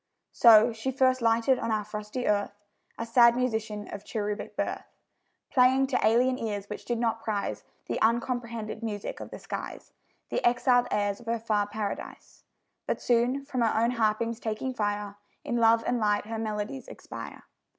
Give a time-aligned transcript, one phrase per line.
[0.31, 2.55] So she first lighted on our frosty earth,
[2.97, 4.87] A sad musician, of cherubic birth,
[5.51, 9.93] Playing to alien ears which did not prize The uncomprehended music of the skies
[10.29, 12.43] The exiled airs of her far Paradise.
[12.87, 17.43] But soon, from her own harpings taking fire, In love and light her melodies expire.